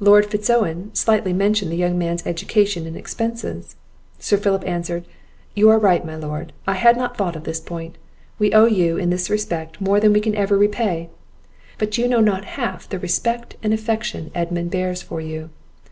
Lord 0.00 0.26
Fitz 0.26 0.50
Owen 0.50 0.90
slightly 0.96 1.32
mentioned 1.32 1.70
the 1.70 1.76
young 1.76 1.96
man's 1.96 2.26
education 2.26 2.88
and 2.88 2.96
expences. 2.96 3.76
Sir 4.18 4.36
Philip 4.36 4.66
answered, 4.66 5.04
"You 5.54 5.70
are 5.70 5.78
right, 5.78 6.04
my 6.04 6.16
Lord; 6.16 6.52
I 6.66 6.72
had 6.74 6.96
not 6.96 7.16
thought 7.16 7.36
of 7.36 7.44
this 7.44 7.60
point; 7.60 7.96
we 8.36 8.52
owe 8.52 8.64
you, 8.64 8.96
in 8.96 9.10
this 9.10 9.30
respect, 9.30 9.80
more 9.80 10.00
than 10.00 10.12
we 10.12 10.20
can 10.20 10.34
ever 10.34 10.58
repay. 10.58 11.08
But 11.78 11.96
you 11.98 12.08
know 12.08 12.18
not 12.18 12.44
half 12.56 12.88
the 12.88 12.98
respect 12.98 13.54
and 13.62 13.72
affection 13.72 14.32
Edmund 14.34 14.72
bears 14.72 15.02
for 15.02 15.20
you. 15.20 15.50